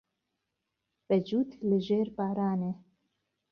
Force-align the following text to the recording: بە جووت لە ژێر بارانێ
بە 1.07 1.17
جووت 1.27 1.51
لە 1.69 1.77
ژێر 1.85 2.07
بارانێ 2.17 2.71